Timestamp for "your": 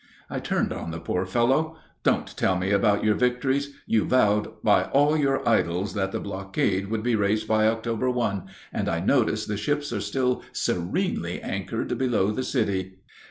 3.03-3.13, 5.15-5.47